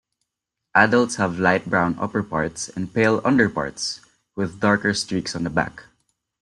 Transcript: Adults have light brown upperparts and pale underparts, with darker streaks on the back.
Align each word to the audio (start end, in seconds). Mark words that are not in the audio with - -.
Adults 0.73 1.17
have 1.17 1.37
light 1.37 1.69
brown 1.69 1.93
upperparts 1.97 2.75
and 2.75 2.91
pale 2.91 3.21
underparts, 3.23 3.99
with 4.35 4.59
darker 4.59 4.95
streaks 4.95 5.35
on 5.35 5.43
the 5.43 5.49
back. 5.51 5.83